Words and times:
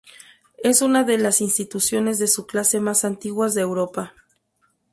Es 0.57 0.81
una 0.81 1.03
de 1.03 1.19
las 1.19 1.41
instituciones 1.41 2.17
de 2.17 2.25
su 2.25 2.47
clase 2.47 2.79
más 2.79 3.05
antiguas 3.05 3.53
de 3.53 3.61
Europa. 3.61 4.15